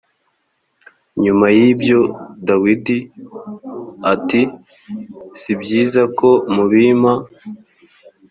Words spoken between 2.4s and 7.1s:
dawidi at sibyiza ko mubim